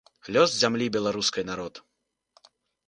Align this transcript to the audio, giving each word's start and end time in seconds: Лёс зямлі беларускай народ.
Лёс 0.35 0.51
зямлі 0.61 0.87
беларускай 0.95 1.43
народ. 1.51 1.73